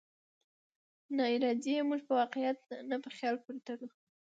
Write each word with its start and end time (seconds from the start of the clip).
ناارادي 1.15 1.71
يې 1.77 1.81
موږ 1.89 2.01
په 2.07 2.13
واقعيت 2.21 2.59
نه، 2.89 2.95
په 3.03 3.09
خيال 3.15 3.35
پورې 3.43 3.59
تړو. 3.67 3.87